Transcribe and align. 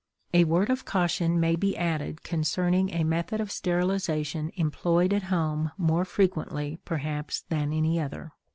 A 0.33 0.45
word 0.45 0.71
of 0.71 0.83
caution 0.83 1.39
may 1.39 1.55
be 1.55 1.77
added 1.77 2.23
concerning 2.23 2.89
a 2.89 3.03
method 3.03 3.39
of 3.39 3.51
sterilization 3.51 4.49
employed 4.55 5.13
at 5.13 5.25
home 5.29 5.71
more 5.77 6.05
frequently, 6.05 6.79
perhaps, 6.85 7.41
than 7.49 7.71
any 7.71 7.99
other. 7.99 8.31